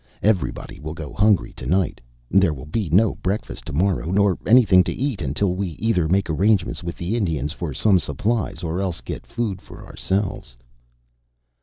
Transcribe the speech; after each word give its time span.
Everybody 0.23 0.79
will 0.79 0.95
go 0.95 1.13
hungry 1.13 1.53
to 1.53 1.67
night. 1.67 2.01
There 2.31 2.55
will 2.55 2.65
be 2.65 2.89
no 2.89 3.13
breakfast 3.13 3.67
to 3.67 3.71
morrow, 3.71 4.09
nor 4.09 4.39
anything 4.47 4.83
to 4.85 4.91
eat 4.91 5.21
until 5.21 5.53
we 5.53 5.73
either 5.77 6.07
make 6.09 6.27
arrangements 6.27 6.83
with 6.83 6.95
the 6.97 7.15
Indians 7.15 7.53
for 7.53 7.71
some 7.71 7.99
supplies 7.99 8.63
or 8.63 8.81
else 8.81 9.01
get 9.01 9.27
food 9.27 9.61
for 9.61 9.85
ourselves." 9.85 10.55